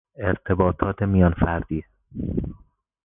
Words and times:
ارتباطات 0.17 1.03
میان 1.03 1.33
فردی 1.33 1.83